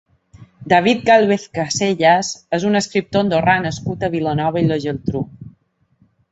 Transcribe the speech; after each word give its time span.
David 0.71 1.03
Gálvez 1.09 1.45
Casellas 1.57 2.33
és 2.59 2.67
un 2.71 2.81
escriptor 2.81 3.23
andorrà 3.27 3.57
nascut 3.69 4.09
a 4.09 4.13
Vilanova 4.19 4.67
i 4.67 4.71
la 4.75 4.81
Geltrú. 4.89 5.27